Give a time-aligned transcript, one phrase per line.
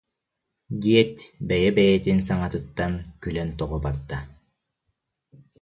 [0.81, 1.15] диэт,
[1.47, 4.17] бэйэтэ-бэйэтин саҥатыттан күлэн тоҕо барда